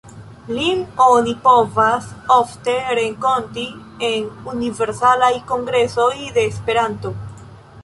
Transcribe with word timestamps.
Lin 0.59 0.79
oni 1.03 1.35
povas 1.43 2.07
ofte 2.37 2.75
renkonti 3.01 3.67
en 4.09 4.27
Universalaj 4.55 5.33
Kongresoj 5.55 6.11
de 6.39 6.49
Esperanto. 6.55 7.17